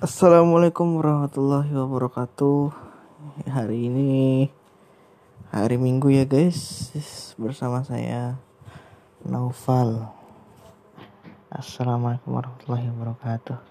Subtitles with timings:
[0.00, 2.72] Assalamualaikum warahmatullahi wabarakatuh.
[3.44, 4.48] Hari ini
[5.52, 6.88] hari Minggu ya guys,
[7.36, 8.40] bersama saya
[9.28, 10.08] Naufal.
[11.52, 13.70] Assalamualaikum warahmatullahi wabarakatuh.